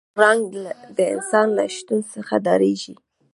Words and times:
پړانګ 0.15 0.45
د 0.97 0.99
انسان 1.13 1.47
له 1.57 1.63
شتون 1.75 1.99
څخه 2.13 2.33
ډارېږي. 2.45 2.95